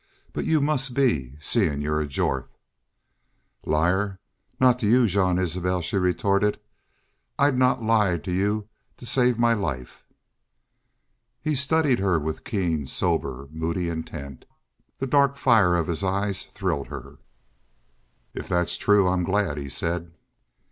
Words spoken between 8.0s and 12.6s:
to y'u to save my life." He studied her with